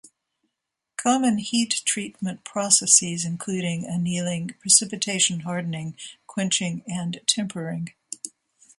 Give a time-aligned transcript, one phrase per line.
[0.97, 7.89] Common heat treatment processes include annealing, precipitation hardening, quenching, and tempering.